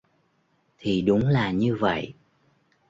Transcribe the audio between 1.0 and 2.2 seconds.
đúng là như vậy